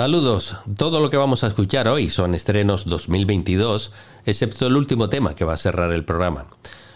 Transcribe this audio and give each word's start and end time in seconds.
Saludos. 0.00 0.56
Todo 0.78 0.98
lo 0.98 1.10
que 1.10 1.18
vamos 1.18 1.44
a 1.44 1.48
escuchar 1.48 1.86
hoy 1.86 2.08
son 2.08 2.34
estrenos 2.34 2.86
2022, 2.86 3.92
excepto 4.24 4.66
el 4.66 4.76
último 4.76 5.10
tema 5.10 5.34
que 5.34 5.44
va 5.44 5.52
a 5.52 5.58
cerrar 5.58 5.92
el 5.92 6.06
programa. 6.06 6.46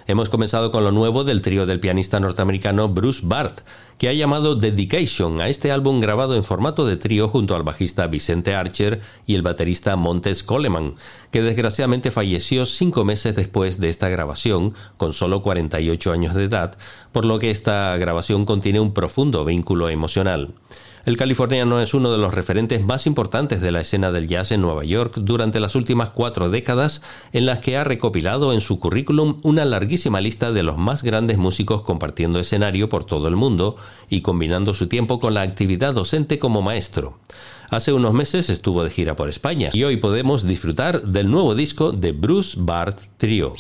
Hemos 0.06 0.30
comenzado 0.30 0.72
con 0.72 0.84
lo 0.84 0.90
nuevo 0.90 1.22
del 1.22 1.42
trío 1.42 1.66
del 1.66 1.80
pianista 1.80 2.18
norteamericano 2.18 2.88
Bruce 2.88 3.20
Barth, 3.22 3.60
que 3.98 4.08
ha 4.08 4.14
llamado 4.14 4.54
Dedication 4.54 5.42
a 5.42 5.50
este 5.50 5.70
álbum 5.70 6.00
grabado 6.00 6.34
en 6.34 6.44
formato 6.44 6.86
de 6.86 6.96
trío 6.96 7.28
junto 7.28 7.54
al 7.54 7.62
bajista 7.62 8.06
Vicente 8.06 8.54
Archer 8.54 9.02
y 9.26 9.34
el 9.34 9.42
baterista 9.42 9.96
Montes 9.96 10.42
Coleman, 10.42 10.94
que 11.30 11.42
desgraciadamente 11.42 12.10
falleció 12.10 12.64
cinco 12.64 13.04
meses 13.04 13.36
después 13.36 13.80
de 13.80 13.90
esta 13.90 14.08
grabación, 14.08 14.72
con 14.96 15.12
solo 15.12 15.42
48 15.42 16.10
años 16.10 16.34
de 16.34 16.44
edad, 16.44 16.78
por 17.12 17.26
lo 17.26 17.38
que 17.38 17.50
esta 17.50 17.94
grabación 17.98 18.46
contiene 18.46 18.80
un 18.80 18.94
profundo 18.94 19.44
vínculo 19.44 19.90
emocional. 19.90 20.54
El 21.04 21.18
californiano 21.18 21.82
es 21.82 21.92
uno 21.92 22.10
de 22.10 22.16
los 22.16 22.32
referentes 22.32 22.82
más 22.82 23.06
importantes 23.06 23.60
de 23.60 23.70
la 23.70 23.82
escena 23.82 24.10
del 24.10 24.26
jazz 24.26 24.52
en 24.52 24.62
Nueva 24.62 24.84
York 24.84 25.16
durante 25.16 25.60
las 25.60 25.74
últimas 25.74 26.10
cuatro 26.10 26.48
décadas, 26.48 27.02
en 27.34 27.44
las 27.44 27.58
que 27.58 27.76
ha 27.76 27.84
recopilado 27.84 28.54
en 28.54 28.62
su 28.62 28.78
currículum 28.78 29.38
una 29.42 29.66
larguísima 29.66 30.22
lista 30.22 30.50
de 30.50 30.62
los 30.62 30.78
más 30.78 31.02
grandes 31.02 31.36
músicos 31.36 31.82
compartiendo 31.82 32.40
escenario 32.40 32.88
por 32.88 33.04
todo 33.04 33.28
el 33.28 33.36
mundo 33.36 33.76
y 34.08 34.22
combinando 34.22 34.72
su 34.72 34.86
tiempo 34.86 35.20
con 35.20 35.34
la 35.34 35.42
actividad 35.42 35.92
docente 35.92 36.38
como 36.38 36.62
maestro. 36.62 37.18
Hace 37.68 37.92
unos 37.92 38.14
meses 38.14 38.48
estuvo 38.48 38.82
de 38.82 38.90
gira 38.90 39.14
por 39.14 39.28
España 39.28 39.70
y 39.74 39.84
hoy 39.84 39.98
podemos 39.98 40.44
disfrutar 40.44 41.02
del 41.02 41.30
nuevo 41.30 41.54
disco 41.54 41.92
de 41.92 42.12
Bruce 42.12 42.56
Barth 42.58 43.00
Trio. 43.18 43.54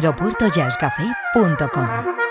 aeropuertojazzcafé.com. 0.00 2.29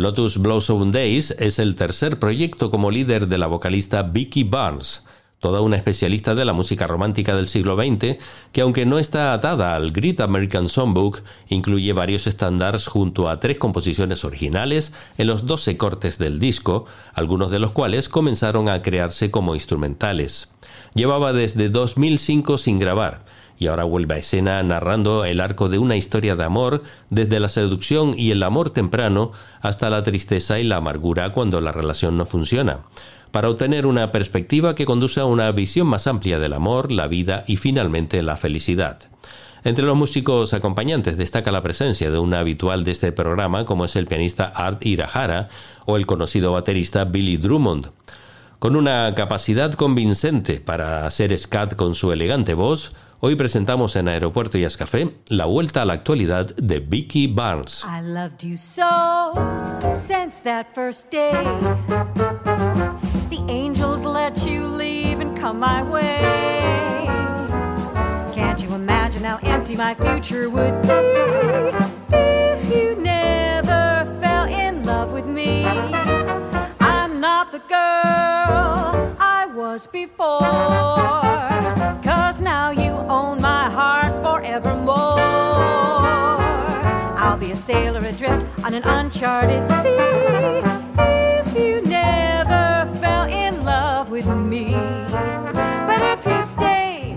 Lotus 0.00 0.38
Blossom 0.38 0.92
Days 0.92 1.32
es 1.32 1.58
el 1.58 1.74
tercer 1.74 2.18
proyecto 2.18 2.70
como 2.70 2.90
líder 2.90 3.28
de 3.28 3.36
la 3.36 3.48
vocalista 3.48 4.02
Vicky 4.02 4.44
Barnes, 4.44 5.04
toda 5.40 5.60
una 5.60 5.76
especialista 5.76 6.34
de 6.34 6.46
la 6.46 6.54
música 6.54 6.86
romántica 6.86 7.36
del 7.36 7.48
siglo 7.48 7.76
XX, 7.76 8.16
que 8.50 8.62
aunque 8.62 8.86
no 8.86 8.98
está 8.98 9.34
atada 9.34 9.76
al 9.76 9.92
Great 9.92 10.20
American 10.20 10.70
Songbook, 10.70 11.20
incluye 11.50 11.92
varios 11.92 12.26
estándares 12.26 12.86
junto 12.86 13.28
a 13.28 13.38
tres 13.38 13.58
composiciones 13.58 14.24
originales 14.24 14.94
en 15.18 15.26
los 15.26 15.44
12 15.44 15.76
cortes 15.76 16.16
del 16.16 16.38
disco, 16.38 16.86
algunos 17.12 17.50
de 17.50 17.58
los 17.58 17.72
cuales 17.72 18.08
comenzaron 18.08 18.70
a 18.70 18.80
crearse 18.80 19.30
como 19.30 19.54
instrumentales. 19.54 20.50
Llevaba 20.94 21.34
desde 21.34 21.68
2005 21.68 22.56
sin 22.56 22.78
grabar, 22.78 23.26
y 23.60 23.66
ahora 23.66 23.84
vuelve 23.84 24.14
a 24.14 24.18
escena 24.18 24.60
narrando 24.62 25.26
el 25.26 25.38
arco 25.38 25.68
de 25.68 25.78
una 25.78 25.94
historia 25.94 26.34
de 26.34 26.44
amor 26.44 26.82
desde 27.10 27.38
la 27.38 27.50
seducción 27.50 28.14
y 28.16 28.30
el 28.30 28.42
amor 28.42 28.70
temprano 28.70 29.32
hasta 29.60 29.90
la 29.90 30.02
tristeza 30.02 30.58
y 30.58 30.64
la 30.64 30.76
amargura 30.76 31.30
cuando 31.30 31.60
la 31.60 31.70
relación 31.70 32.16
no 32.16 32.24
funciona, 32.24 32.80
para 33.30 33.50
obtener 33.50 33.84
una 33.84 34.12
perspectiva 34.12 34.74
que 34.74 34.86
conduce 34.86 35.20
a 35.20 35.26
una 35.26 35.52
visión 35.52 35.86
más 35.86 36.06
amplia 36.06 36.38
del 36.38 36.54
amor, 36.54 36.90
la 36.90 37.06
vida 37.06 37.44
y 37.46 37.58
finalmente 37.58 38.22
la 38.22 38.38
felicidad. 38.38 38.98
Entre 39.62 39.84
los 39.84 39.94
músicos 39.94 40.54
acompañantes 40.54 41.18
destaca 41.18 41.52
la 41.52 41.62
presencia 41.62 42.10
de 42.10 42.18
un 42.18 42.32
habitual 42.32 42.82
de 42.82 42.92
este 42.92 43.12
programa 43.12 43.66
como 43.66 43.84
es 43.84 43.94
el 43.94 44.06
pianista 44.06 44.46
Art 44.46 44.86
Irahara 44.86 45.50
o 45.84 45.98
el 45.98 46.06
conocido 46.06 46.52
baterista 46.52 47.04
Billy 47.04 47.36
Drummond. 47.36 47.90
Con 48.58 48.74
una 48.74 49.14
capacidad 49.14 49.72
convincente 49.74 50.60
para 50.60 51.06
hacer 51.06 51.36
scat 51.38 51.76
con 51.76 51.94
su 51.94 52.10
elegante 52.10 52.54
voz, 52.54 52.92
Hoy 53.22 53.36
presentamos 53.36 53.96
en 53.96 54.08
Aeropuerto 54.08 54.56
y 54.56 54.66
Café 54.66 55.14
la 55.26 55.44
vuelta 55.44 55.82
a 55.82 55.84
la 55.84 55.92
actualidad 55.92 56.56
de 56.56 56.80
Vicky 56.80 57.26
Barnes. 57.26 57.84
I 57.84 58.00
loved 58.00 58.42
you 58.42 58.56
so 58.56 59.34
since 59.92 60.40
that 60.42 60.68
first 60.74 61.10
day. 61.10 61.30
The 63.28 63.44
angels 63.46 64.06
let 64.06 64.46
you 64.46 64.66
leave 64.66 65.20
and 65.20 65.38
come 65.38 65.60
my 65.60 65.82
way. 65.82 67.04
Can't 68.34 68.58
you 68.58 68.74
imagine 68.74 69.22
how 69.22 69.38
empty 69.42 69.76
my 69.76 69.94
future 69.94 70.48
would 70.48 70.80
be 70.80 70.88
if 72.16 72.74
you 72.74 72.96
never 72.96 74.06
fell 74.22 74.48
in 74.48 74.82
love 74.84 75.12
with 75.12 75.26
me? 75.26 75.66
I'm 76.80 77.20
not 77.20 77.52
the 77.52 77.60
girl 77.68 79.14
I 79.20 79.46
was 79.54 79.86
before. 79.86 81.49
Sailor 87.70 88.00
adrift 88.00 88.44
on 88.64 88.74
an 88.74 88.82
uncharted 88.82 89.64
sea 89.80 90.60
if 91.38 91.56
you 91.56 91.80
never 91.82 92.92
fell 93.00 93.28
in 93.28 93.64
love 93.64 94.10
with 94.10 94.26
me. 94.26 94.72
But 95.88 96.00
if 96.14 96.26
you 96.26 96.42
stay, 96.42 97.14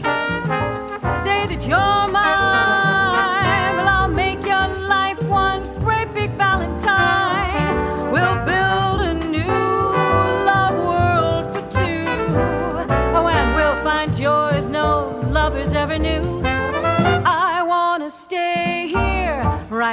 say 1.23 1.47
that 1.47 1.65
you're 1.67 2.13
mine. 2.13 2.42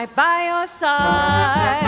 by 0.06 0.44
your 0.46 0.66
side 0.66 1.82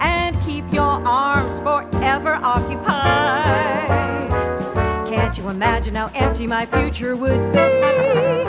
and 0.00 0.40
keep 0.42 0.64
your 0.72 1.06
arms 1.06 1.58
forever 1.60 2.34
occupied. 2.42 3.90
Can't 5.06 5.36
you 5.36 5.48
imagine 5.48 5.94
how 5.94 6.10
empty 6.14 6.46
my 6.46 6.66
future 6.66 7.14
would 7.14 7.52
be? 7.52 8.45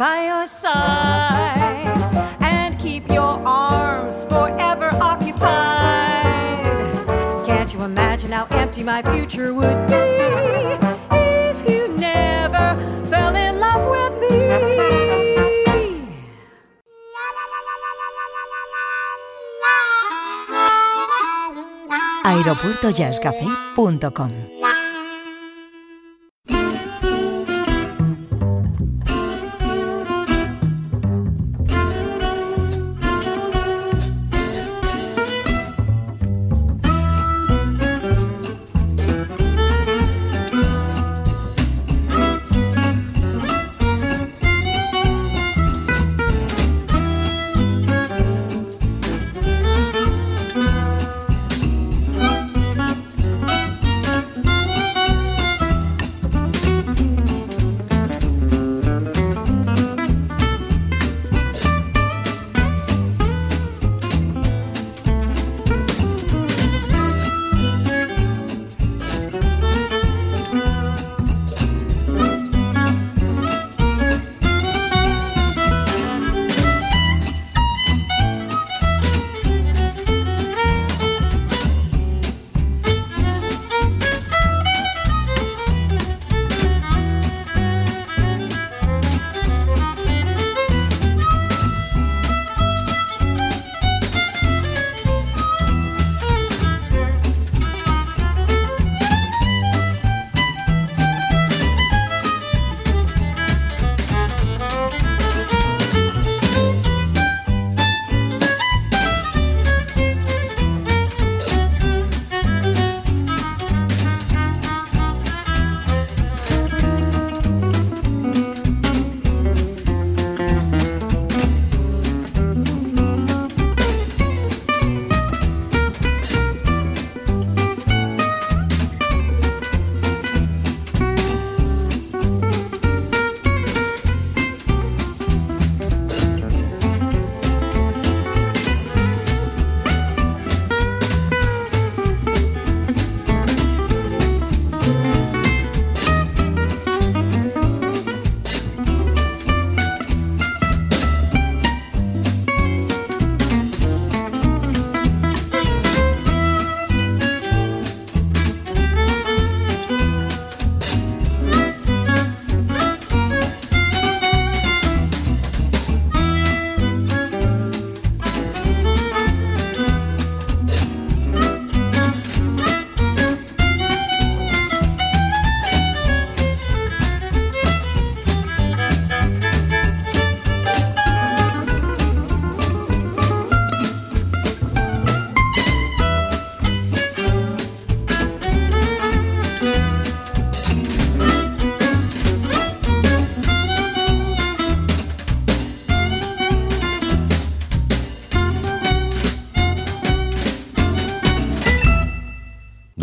by 0.00 0.24
your 0.24 0.46
side 0.46 1.84
and 2.40 2.78
keep 2.78 3.06
your 3.08 3.38
arms 3.46 4.24
forever 4.24 4.88
occupied. 4.94 6.24
Can't 7.46 7.74
you 7.74 7.82
imagine 7.82 8.32
how 8.32 8.46
empty 8.52 8.82
my 8.82 9.02
future 9.02 9.52
would 9.52 9.88
be 9.88 9.94
if 11.12 11.68
you 11.68 11.88
never 11.98 12.78
fell 13.10 13.36
in 13.36 13.60
love 13.60 13.90
with 13.90 14.18
me? 14.22 14.28
aeropuertojazzcafe.com 22.24 24.59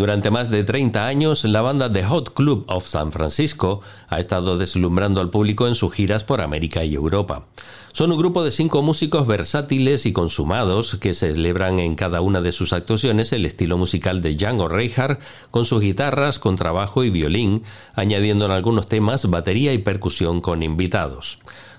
Durante 0.08 0.30
más 0.30 0.48
de 0.48 0.64
30 0.64 1.06
años, 1.06 1.44
la 1.44 1.60
banda 1.60 1.92
The 1.92 2.02
Hot 2.04 2.32
Club 2.32 2.64
of 2.68 2.88
San 2.88 3.12
Francisco 3.12 3.82
ha 4.08 4.18
estado 4.18 4.56
deslumbrando 4.56 5.20
al 5.20 5.28
público 5.28 5.68
en 5.68 5.74
sus 5.74 5.92
giras 5.92 6.24
por 6.24 6.40
América 6.40 6.82
y 6.82 6.94
Europa. 6.94 7.44
Son 7.92 8.10
un 8.10 8.16
grupo 8.16 8.42
de 8.42 8.50
cinco 8.50 8.80
músicos 8.80 9.26
versátiles 9.26 10.06
y 10.06 10.14
consumados 10.14 10.96
que 10.96 11.12
celebran 11.12 11.78
en 11.78 11.94
cada 11.94 12.22
una 12.22 12.40
de 12.40 12.52
sus 12.52 12.72
actuaciones 12.72 13.34
el 13.34 13.44
estilo 13.44 13.76
musical 13.76 14.22
de 14.22 14.34
Django 14.34 14.68
Reinhardt 14.68 15.20
con 15.50 15.66
sus 15.66 15.82
guitarras, 15.82 16.38
contrabajo 16.38 17.04
y 17.04 17.10
violín, 17.10 17.62
añadiendo 17.94 18.46
en 18.46 18.52
algunos 18.52 18.86
temas 18.86 19.28
batería 19.28 19.74
y 19.74 19.78
percusión 19.78 20.40
con 20.40 20.62
invitados. 20.62 21.38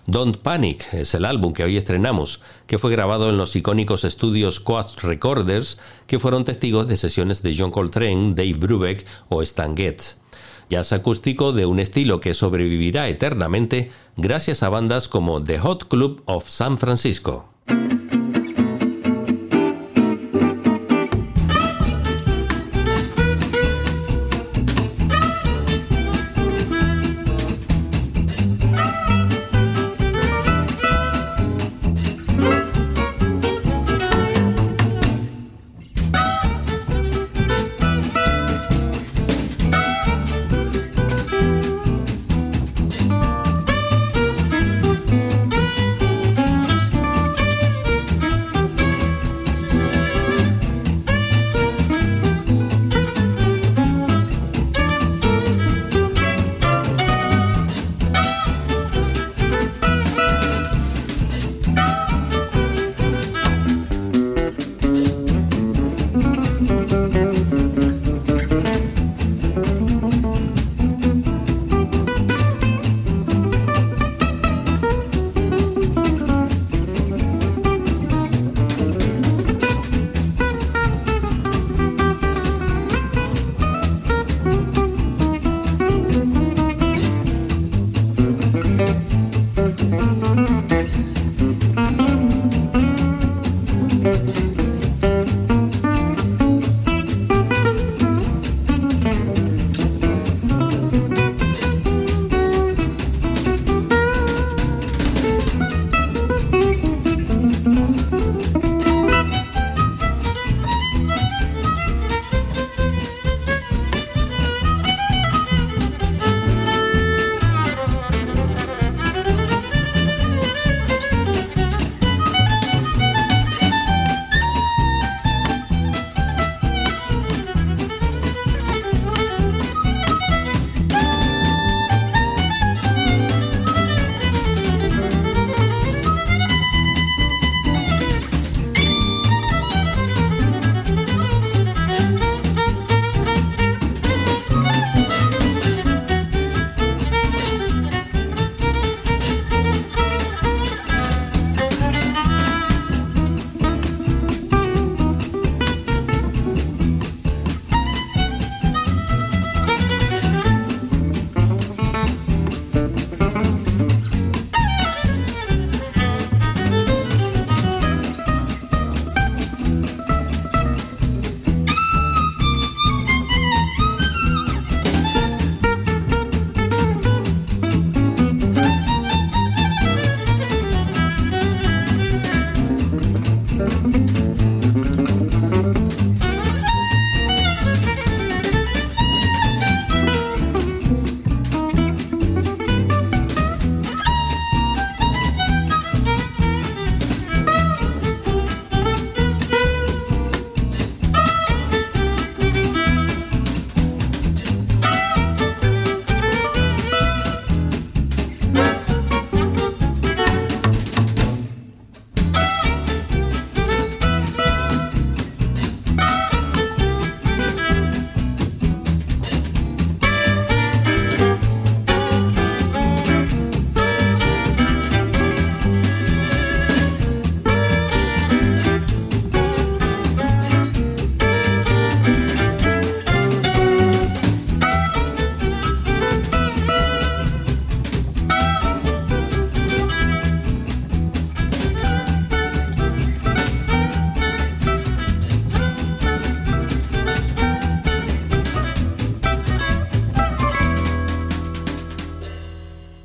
Don't 0.10 0.38
Panic 0.38 0.92
es 0.92 1.14
el 1.14 1.24
álbum 1.24 1.54
que 1.54 1.64
hoy 1.64 1.78
estrenamos, 1.78 2.42
que 2.66 2.80
fue 2.80 2.92
grabado 2.92 3.30
en 3.30 3.38
los 3.38 3.56
icónicos 3.56 4.04
estudios 4.04 4.60
Coast 4.60 5.02
Recorders, 5.04 5.78
que 6.08 6.18
fueron 6.18 6.46
testigos 6.46 6.88
de 6.88 6.98
sesiones 6.98 7.44
de 7.44 7.56
John 7.56 7.70
Coltrane, 7.70 8.34
Dave 8.34 8.56
Brubeck 8.56 9.06
o 9.28 9.44
Stan 9.44 9.78
Getz. 9.78 10.18
Jazz 10.68 10.94
acústico 10.94 11.52
de 11.52 11.68
un 11.68 11.78
estilo 11.78 12.22
que 12.22 12.34
sobrevivirá 12.34 13.08
eternamente 13.08 13.92
gracias 14.18 14.64
a 14.64 14.70
bandas 14.70 15.10
como 15.10 15.44
The 15.44 15.60
Hot 15.60 15.88
Club 15.88 16.24
of 16.26 16.50
San 16.50 16.80
Francisco. 16.80 17.48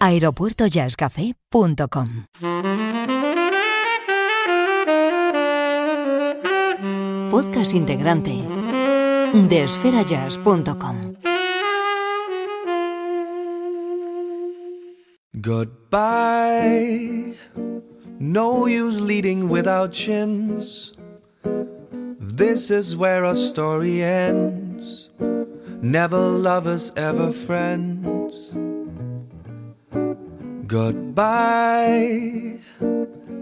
aeropuertojazzcafé.com. 0.04 2.26
Podcast 7.30 7.72
integrante 7.72 8.32
de 9.48 9.62
esferajazz.com. 9.62 11.14
Goodbye. 15.32 17.34
No 18.18 18.66
use 18.66 19.00
leading 19.00 19.48
without 19.48 19.92
chins. 19.92 20.92
This 22.20 22.70
is 22.70 22.94
where 22.96 23.24
our 23.24 23.36
story 23.36 24.02
ends. 24.02 25.10
Never 25.82 26.18
lovers, 26.18 26.92
ever 26.96 27.32
friends. 27.32 28.13
Goodbye. 30.74 32.58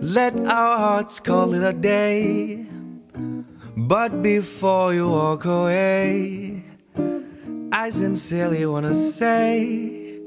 Let 0.03 0.37
our 0.41 0.77
hearts 0.77 1.19
call 1.19 1.55
it 1.55 1.63
a 1.63 1.73
day. 1.73 2.67
But 3.75 4.23
before 4.23 4.93
you 4.93 5.09
walk 5.09 5.47
away, 5.47 6.63
I 7.73 7.89
sincerely 7.91 8.67
wanna 8.67 8.95
say, 8.95 10.21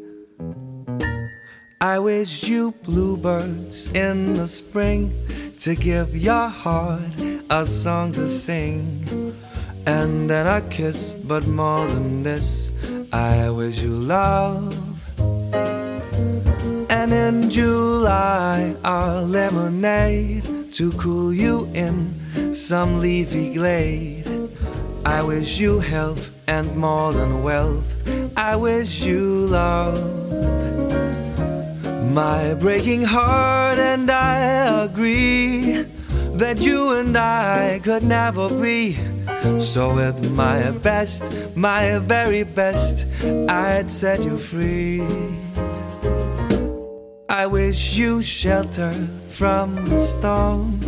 I 1.79 1.99
wish 1.99 2.45
you 2.45 2.71
bluebirds 2.81 3.87
in 3.89 4.33
the 4.33 4.47
spring 4.47 5.13
to 5.59 5.75
give 5.75 6.17
your 6.17 6.47
heart 6.47 7.21
a 7.51 7.67
song 7.67 8.13
to 8.13 8.27
sing. 8.27 9.05
And 9.85 10.27
then 10.27 10.47
a 10.47 10.61
kiss, 10.71 11.13
but 11.13 11.45
more 11.45 11.85
than 11.85 12.23
this, 12.23 12.71
I 13.13 13.51
wish 13.51 13.83
you 13.83 13.95
love. 13.95 14.94
And 17.05 17.13
in 17.13 17.51
July, 17.51 18.75
our 18.83 19.21
lemonade 19.21 20.73
to 20.73 20.91
cool 20.93 21.31
you 21.31 21.69
in 21.75 22.51
some 22.51 22.99
leafy 22.99 23.53
glade. 23.53 24.25
I 25.05 25.21
wish 25.21 25.59
you 25.59 25.79
health 25.81 26.31
and 26.47 26.75
more 26.75 27.13
than 27.13 27.43
wealth. 27.43 27.85
I 28.35 28.55
wish 28.55 29.03
you 29.03 29.45
love. 29.45 30.01
My 32.11 32.55
breaking 32.55 33.03
heart 33.03 33.77
and 33.77 34.09
I 34.09 34.85
agree 34.85 35.85
that 36.41 36.59
you 36.59 36.93
and 36.93 37.15
I 37.15 37.81
could 37.83 38.01
never 38.01 38.49
be. 38.49 38.97
So, 39.59 39.93
with 39.93 40.31
my 40.31 40.71
best, 40.71 41.21
my 41.55 41.99
very 41.99 42.41
best, 42.41 43.05
I'd 43.47 43.91
set 43.91 44.23
you 44.23 44.39
free. 44.39 45.44
I 47.35 47.47
wish 47.47 47.97
you 47.97 48.21
shelter 48.21 48.93
from 49.27 49.75
the 49.89 49.97
storm 49.97 50.79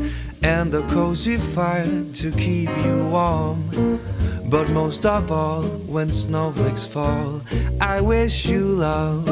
and 0.42 0.74
a 0.74 0.82
cozy 0.88 1.36
fire 1.36 2.06
to 2.14 2.32
keep 2.32 2.70
you 2.86 3.10
warm. 3.10 4.00
But 4.46 4.72
most 4.72 5.06
of 5.06 5.30
all, 5.30 5.64
when 5.92 6.14
snowflakes 6.14 6.88
fall, 6.88 7.42
I 7.82 8.00
wish 8.00 8.46
you 8.46 8.62
love. 8.62 9.28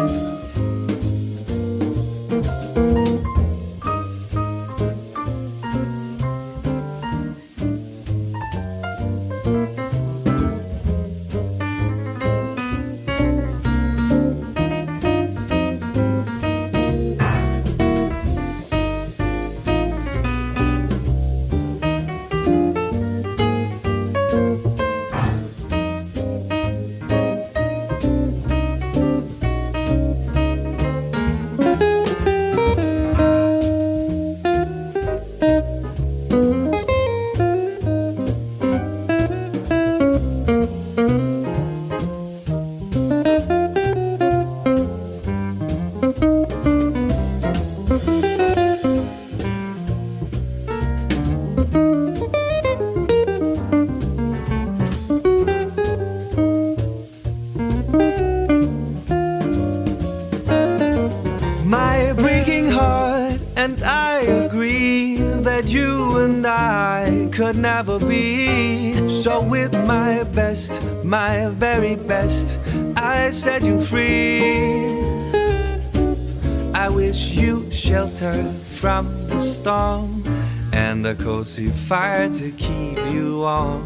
From 78.96 79.28
the 79.28 79.40
storm 79.42 80.24
and 80.72 81.04
to 81.04 82.52
keep 82.58 82.98
you 83.12 83.42
warm. 83.42 83.84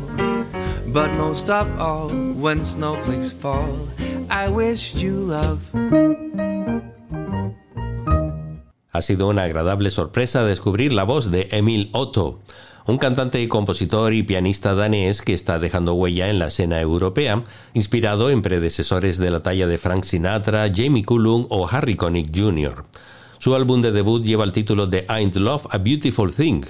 Of. 5.32 5.62
Ha 8.92 9.02
sido 9.02 9.28
una 9.28 9.44
agradable 9.44 9.90
sorpresa 9.90 10.44
descubrir 10.44 10.94
la 10.94 11.04
voz 11.04 11.32
de 11.32 11.48
Emil 11.52 11.90
Otto, 11.94 12.40
un 12.86 12.98
cantante, 12.98 13.48
compositor 13.48 14.14
y 14.14 14.24
pianista 14.24 14.76
danés 14.76 15.22
que 15.22 15.34
está 15.34 15.60
dejando 15.60 15.94
huella 15.94 16.30
en 16.30 16.40
la 16.40 16.48
escena 16.48 16.82
europea, 16.82 17.44
inspirado 17.74 18.30
en 18.30 18.42
predecesores 18.42 19.18
de 19.18 19.32
la 19.32 19.42
talla 19.42 19.68
de 19.68 19.78
Frank 19.78 20.04
Sinatra, 20.04 20.70
Jamie 20.74 21.04
Cullum 21.04 21.48
o 21.50 21.68
Harry 21.68 21.96
Connick 21.96 22.36
Jr. 22.36 22.86
Su 23.40 23.56
álbum 23.56 23.82
de 23.82 23.94
debut 23.94 24.22
lleva 24.22 24.44
el 24.44 24.52
título 24.52 24.86
de 24.86 25.06
Ain't 25.08 25.38
Love 25.38 25.68
a 25.72 25.78
Beautiful 25.78 26.34
Thing, 26.34 26.64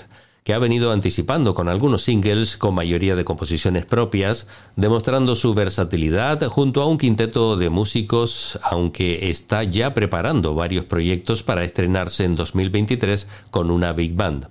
que 0.44 0.54
ha 0.54 0.60
venido 0.60 0.92
anticipando 0.92 1.56
con 1.56 1.68
algunos 1.68 2.04
singles 2.04 2.58
con 2.58 2.76
mayoría 2.76 3.16
de 3.16 3.26
composiciones 3.26 3.88
propias, 3.88 4.46
demostrando 4.76 5.36
su 5.36 5.56
versatilidad 5.56 6.46
junto 6.46 6.84
a 6.84 6.86
un 6.86 7.00
quinteto 7.00 7.58
de 7.58 7.72
músicos, 7.72 8.60
aunque 8.62 9.32
está 9.32 9.64
ya 9.64 9.96
preparando 9.96 10.54
varios 10.54 10.86
proyectos 10.86 11.42
para 11.42 11.64
estrenarse 11.64 12.26
en 12.26 12.36
2023 12.36 13.28
con 13.50 13.72
una 13.72 13.92
big 13.92 14.16
band. 14.16 14.48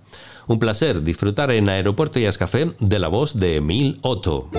Un 0.48 0.58
placer 0.58 1.04
disfrutar 1.04 1.52
en 1.52 1.68
Aeropuerto 1.68 2.18
Jazz 2.18 2.36
Café 2.36 2.72
de 2.80 2.98
la 2.98 3.06
voz 3.06 3.38
de 3.38 3.56
Emil 3.56 3.98
Otto. 4.02 4.50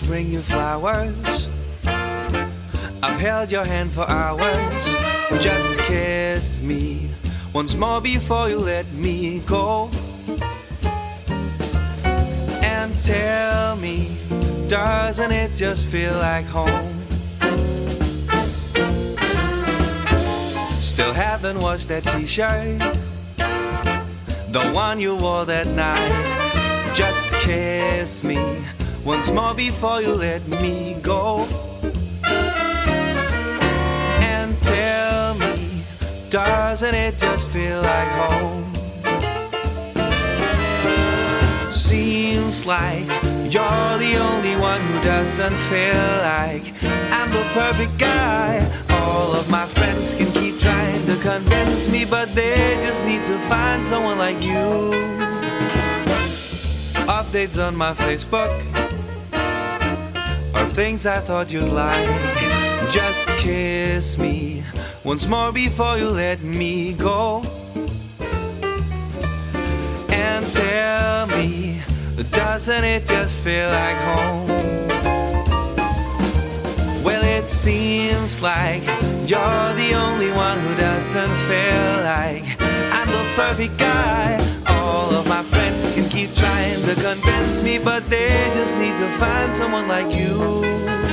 Others 0.00 0.08
bring 0.08 0.30
you 0.30 0.40
flowers? 0.40 1.48
I've 3.02 3.20
held 3.20 3.50
your 3.50 3.64
hand 3.64 3.90
for 3.92 4.08
hours. 4.08 5.42
Just 5.42 5.78
kiss 5.80 6.60
me 6.62 7.10
once 7.52 7.74
more 7.74 8.00
before 8.00 8.48
you 8.48 8.58
let 8.58 8.90
me 8.92 9.40
go. 9.40 9.90
And 12.62 12.94
tell 13.02 13.76
me, 13.76 14.16
doesn't 14.68 15.32
it 15.32 15.54
just 15.56 15.86
feel 15.86 16.14
like 16.14 16.46
home? 16.46 17.00
Still 20.80 21.12
haven't 21.12 21.58
washed 21.60 21.88
that 21.88 22.04
t 22.04 22.26
shirt, 22.26 22.78
the 24.52 24.70
one 24.72 25.00
you 25.00 25.16
wore 25.16 25.46
that 25.46 25.66
night. 25.66 26.94
Just 26.94 27.28
kiss 27.44 28.22
me 28.22 28.38
once 29.04 29.30
more 29.30 29.54
before 29.54 30.02
you 30.02 30.14
let 30.14 30.46
me 30.46 30.96
go. 31.02 31.46
And 34.20 34.58
tell 34.60 35.34
me, 35.34 35.84
doesn't 36.28 36.94
it 36.94 37.18
just 37.18 37.48
feel 37.48 37.80
like 37.82 38.08
home? 38.08 38.72
Seems 41.72 42.66
like 42.66 43.06
you're 43.52 43.98
the 43.98 44.16
only 44.20 44.56
one 44.56 44.80
who 44.80 45.00
doesn't 45.02 45.56
feel 45.56 46.06
like 46.22 46.72
I'm 47.10 47.30
the 47.30 47.44
perfect 47.54 47.98
guy. 47.98 48.60
All 48.90 49.32
of 49.32 49.50
my 49.50 49.66
friends 49.66 50.14
can 50.14 50.30
keep 50.32 50.58
trying 50.58 51.04
to 51.06 51.16
convince 51.16 51.88
me, 51.88 52.04
but 52.04 52.34
they 52.34 52.54
just 52.86 53.02
need 53.04 53.24
to 53.24 53.38
find 53.48 53.86
someone 53.86 54.18
like 54.18 54.42
you. 54.42 54.92
Updates 57.08 57.58
on 57.60 57.74
my 57.74 57.92
Facebook 57.94 58.89
things 60.70 61.04
I 61.06 61.18
thought 61.18 61.52
you'd 61.52 61.72
like. 61.72 62.06
Just 62.92 63.26
kiss 63.38 64.16
me 64.18 64.62
once 65.04 65.26
more 65.26 65.52
before 65.52 65.98
you 65.98 66.08
let 66.08 66.42
me 66.42 66.92
go. 66.94 67.42
And 70.10 70.46
tell 70.46 71.26
me, 71.26 71.82
doesn't 72.30 72.84
it 72.84 73.06
just 73.06 73.42
feel 73.42 73.68
like 73.68 73.96
home? 73.96 74.48
Well, 77.02 77.24
it 77.24 77.48
seems 77.48 78.40
like 78.40 78.82
you're 79.26 79.72
the 79.74 79.94
only 79.94 80.30
one 80.32 80.58
who 80.60 80.74
doesn't 80.76 81.36
feel 81.48 82.04
like 82.04 82.44
I'm 82.92 83.08
the 83.08 83.24
perfect 83.34 83.76
guy. 83.78 84.59
To 86.94 87.02
convince 87.02 87.62
me, 87.62 87.78
but 87.78 88.08
they 88.10 88.28
just 88.54 88.74
need 88.76 88.96
to 88.96 89.08
find 89.18 89.54
someone 89.54 89.86
like 89.86 90.12
you. 90.12 91.09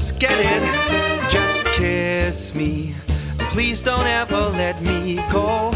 Just 0.00 0.18
get 0.18 0.32
it? 0.32 1.30
Just 1.30 1.62
kiss 1.76 2.54
me. 2.54 2.94
Please 3.52 3.82
don't 3.82 4.06
ever 4.06 4.48
let 4.56 4.80
me 4.80 5.16
go. 5.30 5.70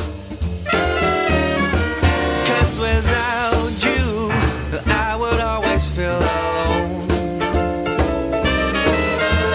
Cause 2.49 2.79
without 2.79 3.73
you, 3.85 4.31
I 4.87 5.15
would 5.21 5.41
always 5.41 5.87
feel 5.87 6.17
alone. 6.17 7.07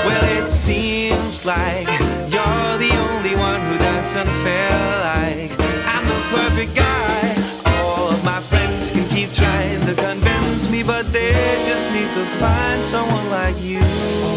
Well, 0.05 0.24
it 0.38 0.49
seems 0.51 1.45
like 1.45 1.89
you're 2.34 2.78
the 2.86 2.93
only 3.09 3.36
one 3.49 3.61
who 3.67 3.78
doesn't 3.80 4.32
feel 4.45 4.84
like 5.13 5.51
I'm 5.93 6.05
the 6.13 6.22
perfect 6.38 6.76
guy. 6.76 7.22
All 7.65 8.09
of 8.09 8.24
my 8.24 8.39
friends 8.39 8.91
can 8.91 9.09
keep 9.09 9.34
trying 9.34 9.82
to 9.88 9.95
convince 9.95 10.70
me, 10.70 10.84
but 10.84 11.11
they 11.11 11.32
just 11.65 11.89
need 11.91 12.11
to 12.13 12.24
find 12.38 12.86
someone 12.86 13.32
like 13.32 13.59
you. 13.63 14.28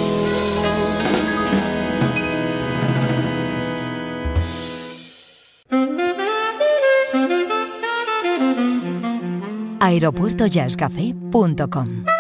aeropuertojazzcafé.com 10.03 12.11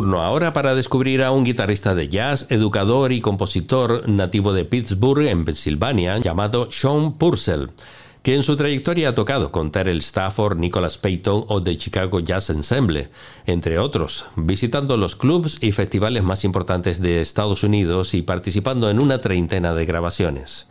Turno 0.00 0.22
ahora 0.22 0.54
para 0.54 0.74
descubrir 0.74 1.22
a 1.22 1.30
un 1.30 1.44
guitarrista 1.44 1.94
de 1.94 2.08
jazz, 2.08 2.46
educador 2.48 3.12
y 3.12 3.20
compositor 3.20 4.08
nativo 4.08 4.54
de 4.54 4.64
Pittsburgh, 4.64 5.26
en 5.26 5.44
Pensilvania, 5.44 6.16
llamado 6.16 6.72
Sean 6.72 7.18
Purcell, 7.18 7.68
que 8.22 8.34
en 8.34 8.42
su 8.42 8.56
trayectoria 8.56 9.10
ha 9.10 9.14
tocado 9.14 9.52
con 9.52 9.70
Terrell 9.70 9.98
Stafford, 9.98 10.56
Nicholas 10.56 10.96
Payton 10.96 11.44
o 11.48 11.62
The 11.62 11.76
Chicago 11.76 12.20
Jazz 12.20 12.48
Ensemble, 12.48 13.10
entre 13.44 13.78
otros, 13.78 14.24
visitando 14.36 14.96
los 14.96 15.16
clubs 15.16 15.58
y 15.60 15.72
festivales 15.72 16.22
más 16.22 16.46
importantes 16.46 17.02
de 17.02 17.20
Estados 17.20 17.62
Unidos 17.62 18.14
y 18.14 18.22
participando 18.22 18.88
en 18.88 19.02
una 19.02 19.20
treintena 19.20 19.74
de 19.74 19.84
grabaciones. 19.84 20.69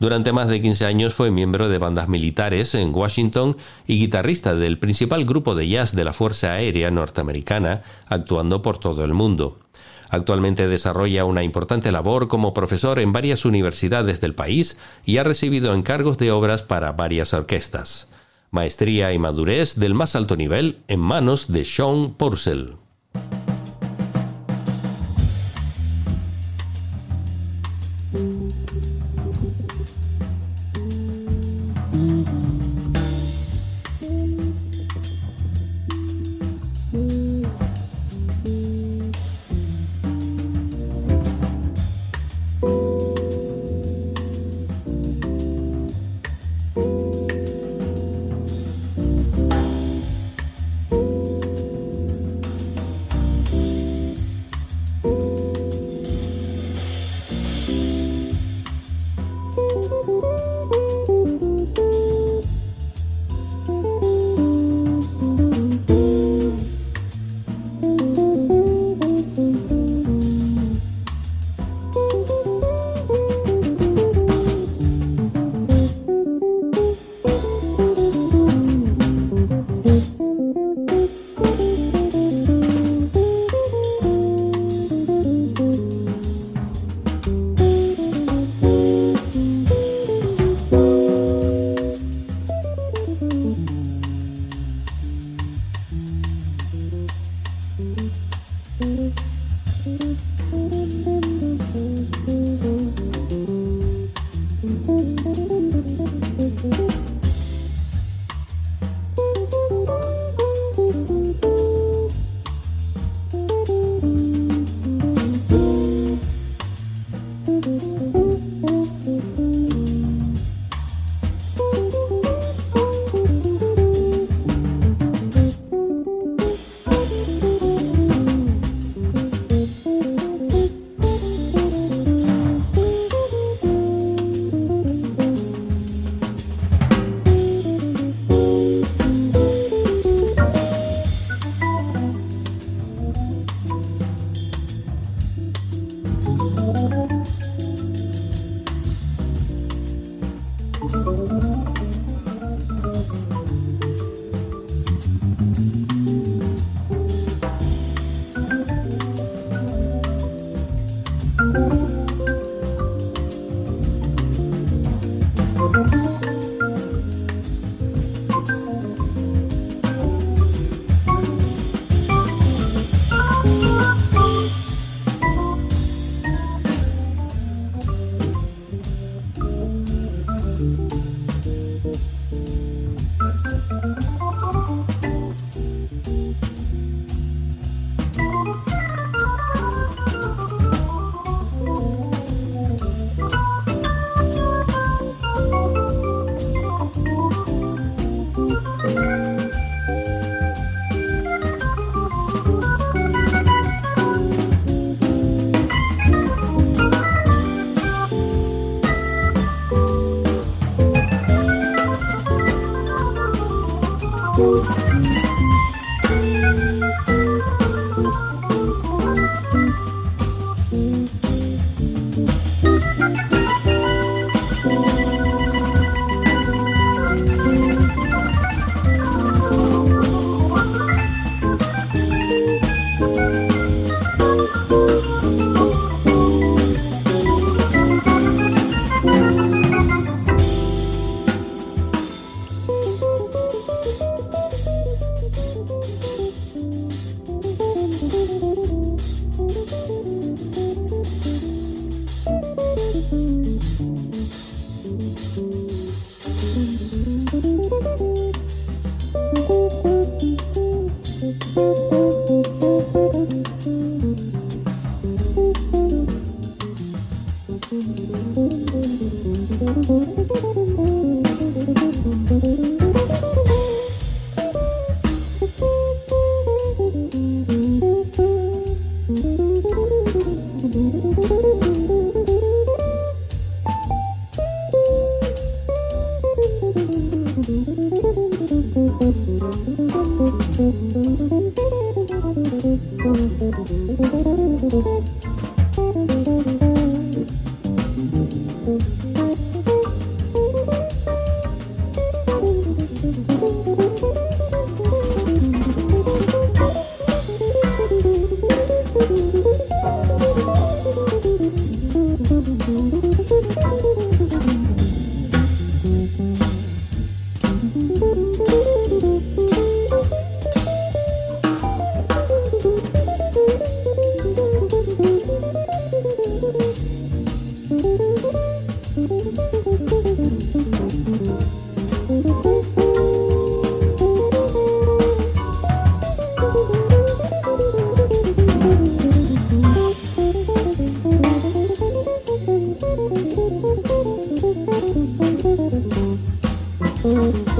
Durante 0.00 0.32
más 0.32 0.48
de 0.48 0.62
15 0.62 0.86
años 0.86 1.12
fue 1.12 1.30
miembro 1.30 1.68
de 1.68 1.76
bandas 1.76 2.08
militares 2.08 2.74
en 2.74 2.94
Washington 2.94 3.58
y 3.86 3.98
guitarrista 3.98 4.54
del 4.54 4.78
principal 4.78 5.26
grupo 5.26 5.54
de 5.54 5.68
jazz 5.68 5.94
de 5.94 6.04
la 6.04 6.14
Fuerza 6.14 6.54
Aérea 6.54 6.90
Norteamericana, 6.90 7.82
actuando 8.06 8.62
por 8.62 8.78
todo 8.78 9.04
el 9.04 9.12
mundo. 9.12 9.58
Actualmente 10.08 10.68
desarrolla 10.68 11.26
una 11.26 11.44
importante 11.44 11.92
labor 11.92 12.28
como 12.28 12.54
profesor 12.54 12.98
en 12.98 13.12
varias 13.12 13.44
universidades 13.44 14.22
del 14.22 14.34
país 14.34 14.78
y 15.04 15.18
ha 15.18 15.22
recibido 15.22 15.74
encargos 15.74 16.16
de 16.16 16.32
obras 16.32 16.62
para 16.62 16.92
varias 16.92 17.34
orquestas. 17.34 18.08
Maestría 18.50 19.12
y 19.12 19.18
madurez 19.18 19.74
del 19.74 19.92
más 19.92 20.16
alto 20.16 20.34
nivel 20.34 20.78
en 20.88 21.00
manos 21.00 21.52
de 21.52 21.66
Sean 21.66 22.14
Purcell. 22.14 22.79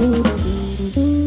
Mm-hmm. 0.01 1.20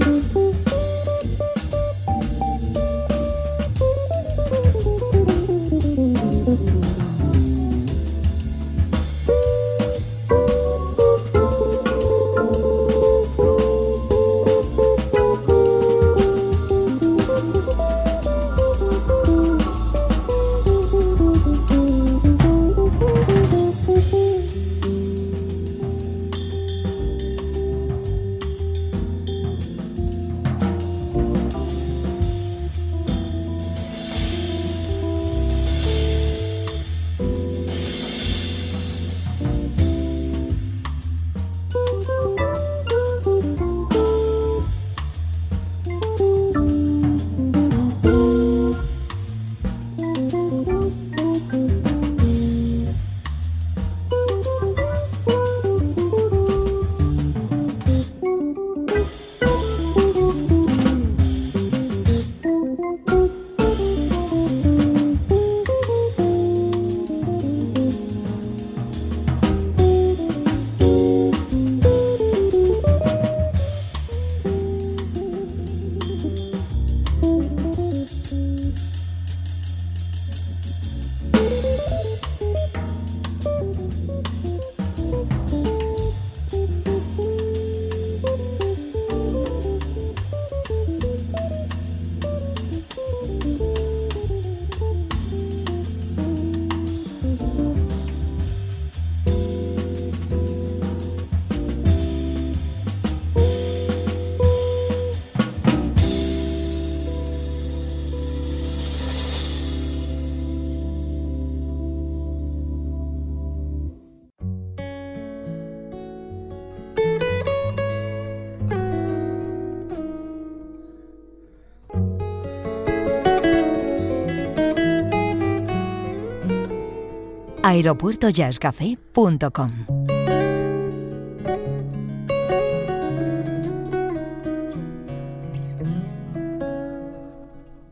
aeropuertojazzcafé.com. 127.74 129.86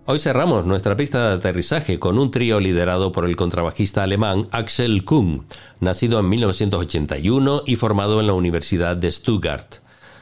Hoy 0.05 0.19
cerramos 0.19 0.67
nuestra 0.67 0.97
pista 0.97 1.29
de 1.29 1.37
aterrizaje 1.37 1.99
con 1.99 2.19
un 2.19 2.31
trío 2.31 2.61
liderado 2.61 3.13
por 3.13 3.25
el 3.25 3.35
contrabajista 3.35 4.03
alemán 4.05 4.47
Axel 4.53 5.05
Kuhn, 5.05 5.47
nacido 5.81 6.21
en 6.21 6.29
1981 6.29 7.63
y 7.67 7.75
formado 7.77 8.21
en 8.21 8.27
la 8.29 8.35
Universidad 8.35 8.97
de 8.97 9.11
Stuttgart. 9.11 9.77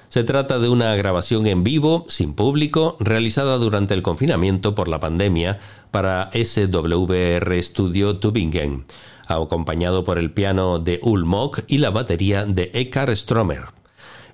Se 0.09 0.25
trata 0.25 0.59
de 0.59 0.71
una 0.71 0.95
grabación 0.97 1.47
en 1.47 1.65
vivo, 1.65 2.07
sin 2.09 2.33
público, 2.35 2.97
realizada 2.99 3.59
durante 3.59 3.93
el 3.95 4.03
confinamiento 4.03 4.75
por 4.75 4.89
la 4.89 5.01
pandemia 5.01 5.59
para 5.91 6.31
SWR 6.33 7.63
Studio 7.63 8.19
Tübingen 8.19 8.87
acompañado 9.35 10.05
por 10.05 10.19
el 10.19 10.33
piano 10.33 10.79
de 10.79 11.01
Ulmok 11.03 11.61
y 11.67 11.79
la 11.79 11.91
batería 11.91 12.45
de 12.45 12.71
Eckhard 12.75 13.15
Stromer. 13.17 13.65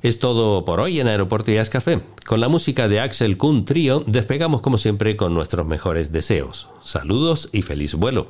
Es 0.02 0.18
todo 0.18 0.64
por 0.64 0.80
hoy 0.80 1.00
en 1.00 1.08
Aeropuerto 1.08 1.52
Jazz 1.52 1.70
Café. 1.70 2.00
Con 2.26 2.40
la 2.40 2.48
música 2.48 2.88
de 2.88 3.00
Axel 3.00 3.36
Kuhn 3.36 3.64
Trio 3.64 4.04
despegamos 4.06 4.60
como 4.60 4.78
siempre 4.78 5.16
con 5.16 5.34
nuestros 5.34 5.66
mejores 5.66 6.12
deseos. 6.12 6.68
Saludos 6.82 7.48
y 7.52 7.62
feliz 7.62 7.94
vuelo. 7.94 8.28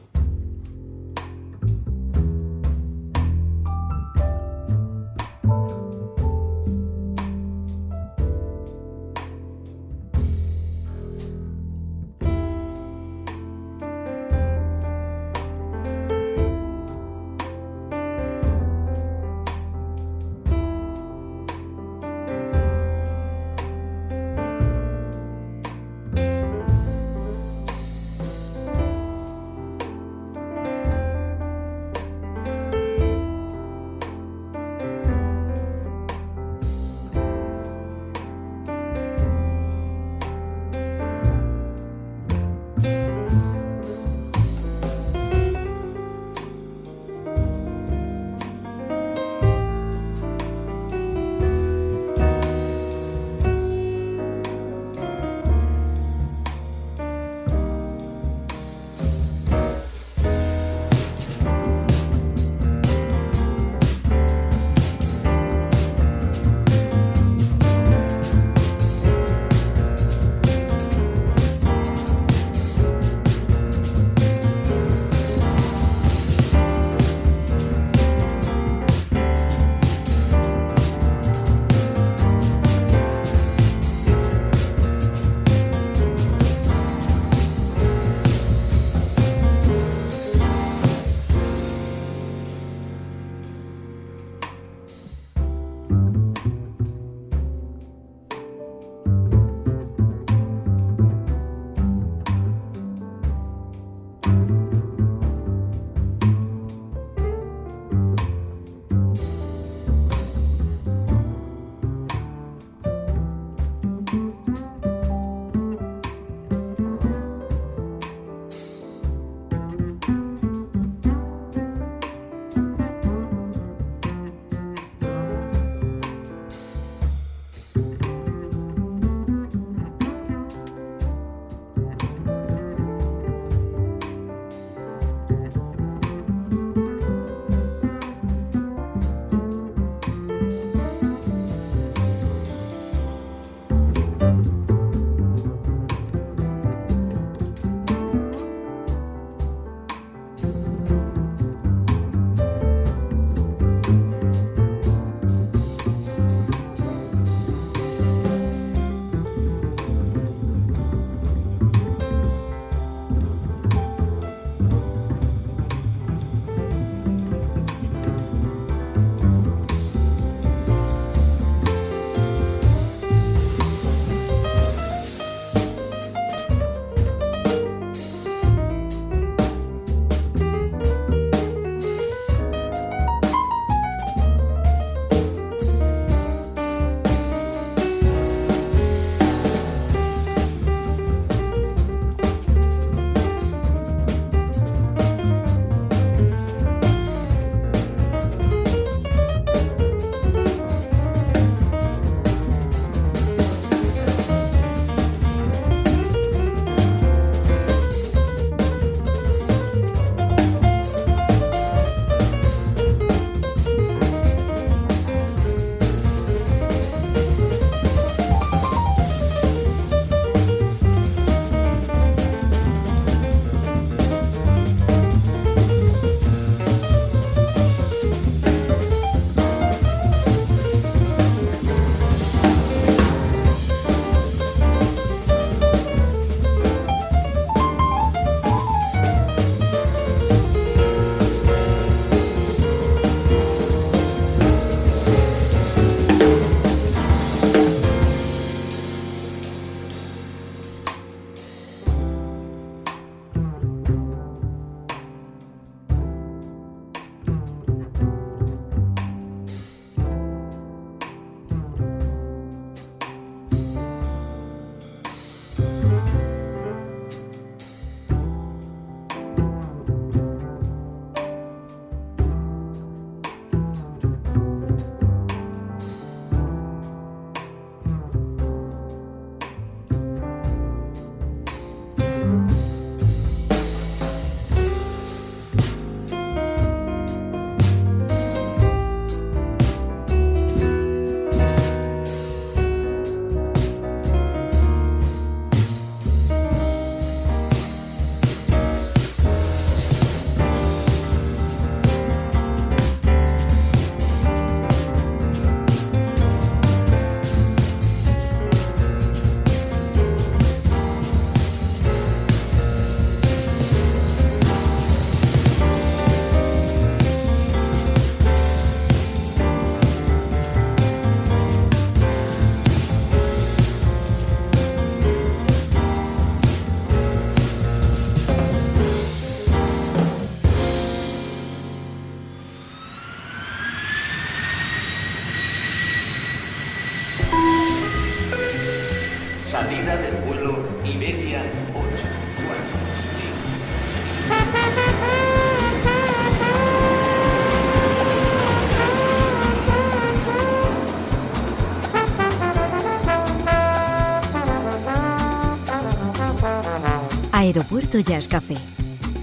Aeropuerto 357.47 358.01
Jazz 358.01 358.27
Café, 358.27 358.57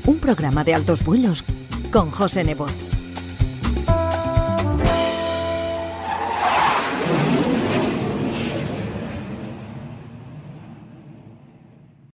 un 0.06 0.18
programa 0.18 0.64
de 0.64 0.74
altos 0.74 1.04
vuelos 1.04 1.44
con 1.92 2.10
José 2.10 2.46
Nebot. 2.46 2.93